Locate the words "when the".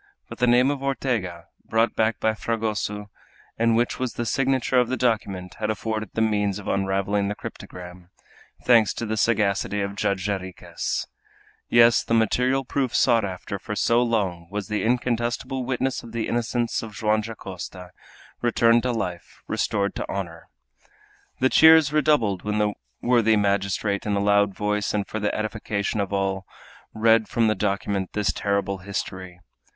22.43-22.73